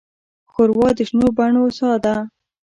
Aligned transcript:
ښوروا 0.51 0.87
د 0.97 0.99
شنو 1.09 1.27
بڼو 1.37 1.63
ساه 1.77 1.97
ده. 2.03 2.15